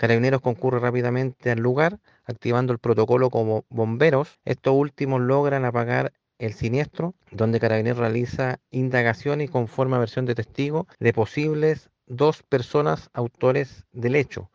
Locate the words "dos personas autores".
12.06-13.84